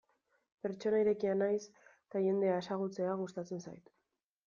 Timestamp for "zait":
3.71-3.99